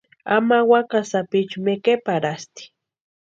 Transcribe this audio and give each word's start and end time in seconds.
Ama 0.35 0.57
wakasï 0.71 1.09
sapichu 1.11 1.57
mekeparhasti. 1.65 2.63